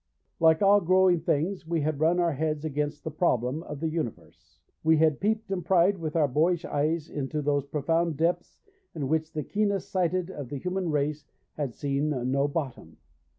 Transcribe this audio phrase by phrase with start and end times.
[0.39, 4.57] Like all growing things, we had run our heads against the problem of the universe.
[4.83, 8.57] We had peeped and pryed with our boyish eyes into those profound depths
[8.95, 11.25] in which the keenest sighted of the human race
[11.55, 12.97] had seen no bottom.